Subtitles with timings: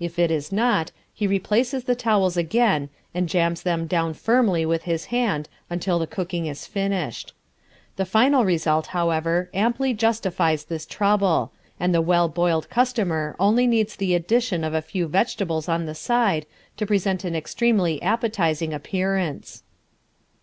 [0.00, 4.84] If it is not, he replaces the towels again and jams them down firmly with
[4.84, 7.34] his hand until the cooking is finished.
[7.96, 13.96] The final result, however, amply justifies this trouble, and the well boiled customer only needs
[13.96, 16.46] the addition of a few vegetables on the side
[16.78, 19.62] to present an extremely appetizing appearance.